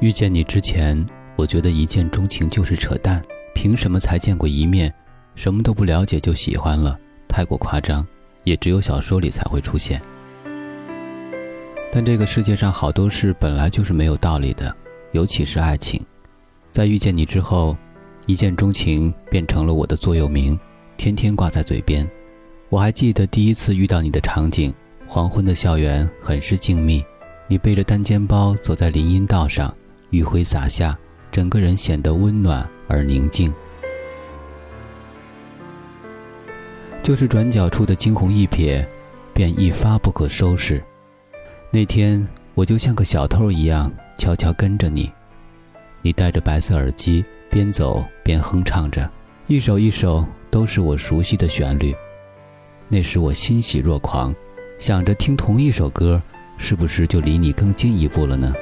[0.00, 3.20] 遇见你之前，我觉得一见钟情就是扯淡。
[3.52, 4.94] 凭什么才见过一面，
[5.34, 6.96] 什么都不了解就喜欢了？
[7.26, 8.06] 太过夸张，
[8.44, 10.00] 也只有小说里才会出现。
[11.92, 14.72] 但这个世界上好多事本来就是没有道理的，
[15.10, 16.00] 尤其是爱情。
[16.70, 17.76] 在遇见你之后，
[18.26, 20.56] 一见钟情变成了我的座右铭，
[20.96, 22.08] 天天挂在嘴边。
[22.68, 24.72] 我还记得第一次遇到你的场景：
[25.08, 27.04] 黄昏的校园很是静谧，
[27.48, 29.74] 你背着单肩包走在林荫道上。
[30.10, 30.96] 余晖洒下，
[31.30, 33.52] 整个人显得温暖而宁静。
[37.02, 38.84] 就是转角处的惊鸿一瞥，
[39.32, 40.82] 便一发不可收拾。
[41.70, 45.10] 那天，我就像个小偷一样，悄悄跟着你。
[46.02, 49.10] 你戴着白色耳机，边走边哼唱着，
[49.46, 51.94] 一首一首都是我熟悉的旋律。
[52.88, 54.34] 那时我欣喜若狂，
[54.78, 56.20] 想着听同一首歌，
[56.56, 58.54] 是不是就离你更近一步了呢？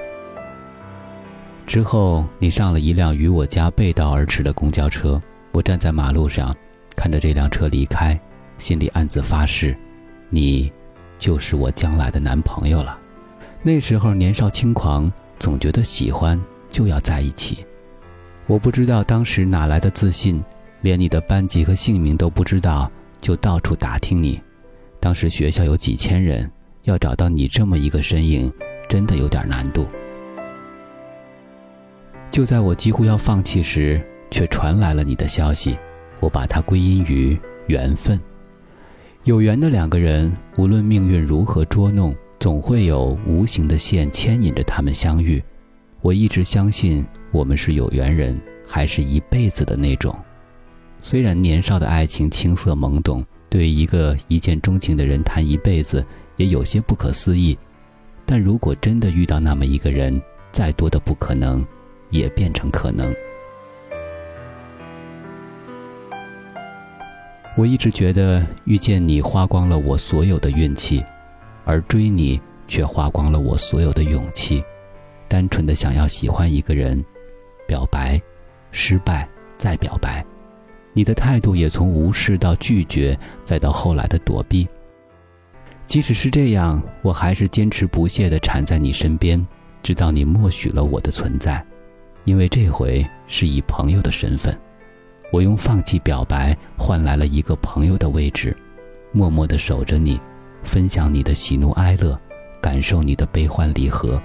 [1.67, 5.21] 之后，你上了一辆与我家背道而驰的公交车。
[5.53, 6.55] 我站在马路上，
[6.95, 8.19] 看着这辆车离开，
[8.57, 9.77] 心里暗自发誓：
[10.31, 10.71] 你，
[11.19, 12.97] 就是我将来的男朋友了。
[13.63, 17.67] 那时候年少轻狂，总觉得喜欢就要在一起。
[18.47, 20.43] 我不知道当时哪来的自信，
[20.83, 24.41] 连你的班级和姓名都不知道，就到处打听你。
[25.01, 26.49] 当时学校有几千人，
[26.85, 28.53] 要找到你这么一个身影，
[28.89, 29.85] 真的有点难度。
[32.37, 33.99] 就在我几乎要放弃时，
[34.31, 35.75] 却传来了你的消息。
[36.21, 37.35] 我把它归因于
[37.67, 38.21] 缘分。
[39.25, 45.43] 有缘的两个人，无论命运如何捉弄，总会有无形的线牵引着他们相遇。
[46.03, 50.15] 我一直相信，我们是有缘人，还是一辈子的那种。
[51.01, 56.05] 虽然年少的爱情青涩懵懂，对一个一见钟情的人谈一辈子
[56.37, 57.57] 也有些不可思议，
[58.27, 60.21] 但如果真的遇到那么一个人，
[60.53, 61.67] 再多的不可能。
[62.17, 63.15] 也变成可能。
[67.57, 71.03] 我一直觉得遇见你花光了我所有的运气，
[71.65, 74.63] 而追你却花光了我所有的勇气。
[75.27, 77.03] 单纯的想要喜欢一个人，
[77.67, 78.21] 表白，
[78.73, 80.25] 失败，再表白，
[80.93, 84.69] 你的态度也从无视到拒绝，再到后来的躲避。
[85.87, 89.45] 即使是这样，我还是坚持不懈地缠在你身边，
[89.83, 91.65] 直到你默许了我的存在。
[92.27, 94.55] 因为这回是以朋友的身份，
[95.33, 98.55] 我用放弃表白换来了一个朋友的位置，
[99.13, 100.21] 默默的守着你，
[100.65, 102.21] 分享你的喜怒哀乐，
[102.61, 104.21] 感受你的悲欢离合。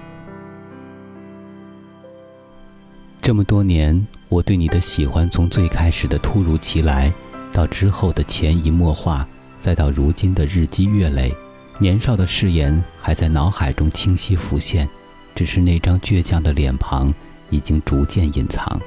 [3.22, 7.12] 这么多年，我对你的喜欢，从最开始的突如其来，
[7.52, 9.24] 到之后的潜移默化，
[9.60, 11.32] 再到如今的日积月累，
[11.78, 14.88] 年少的誓言还在脑海中清晰浮现，
[15.36, 17.14] 只是那张倔强的脸庞。
[17.52, 18.80] 已经逐渐隐藏。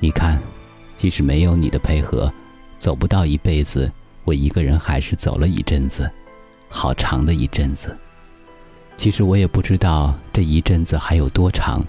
[0.00, 0.40] 你看，
[0.96, 2.32] 即使没有你的配合，
[2.80, 3.88] 走不到一辈子，
[4.24, 6.10] 我一个人还是走了一阵子，
[6.68, 7.96] 好长的一阵子。
[8.96, 11.84] 其实我也不知道这一阵子还有多长，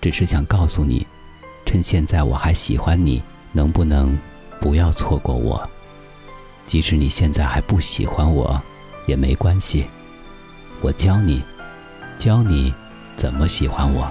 [0.00, 1.06] 只是想告诉你，
[1.66, 3.20] 趁现在我还喜欢你，
[3.52, 4.16] 能不能
[4.60, 5.68] 不要错过我？
[6.66, 8.60] 即使你现在还不喜欢我，
[9.06, 9.86] 也没关系，
[10.80, 11.42] 我教你，
[12.18, 12.72] 教你
[13.16, 14.10] 怎么喜欢我。